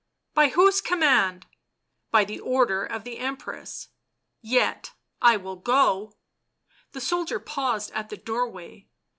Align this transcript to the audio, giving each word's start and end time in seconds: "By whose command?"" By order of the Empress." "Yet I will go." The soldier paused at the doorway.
"By 0.33 0.49
whose 0.49 0.81
command?"" 0.81 1.45
By 2.11 2.25
order 2.41 2.83
of 2.83 3.03
the 3.03 3.19
Empress." 3.19 3.89
"Yet 4.41 4.93
I 5.21 5.37
will 5.37 5.57
go." 5.57 6.15
The 6.93 6.99
soldier 7.01 7.37
paused 7.39 7.91
at 7.91 8.09
the 8.09 8.17
doorway. 8.17 8.87